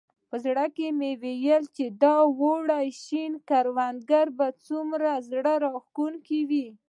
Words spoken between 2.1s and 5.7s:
اوړي شنې کروندې څومره زړه